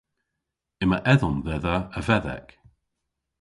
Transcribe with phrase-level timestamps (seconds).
[0.83, 2.47] Yma edhomm dhedha a vedhek.